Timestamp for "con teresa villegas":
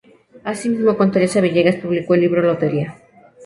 0.97-1.75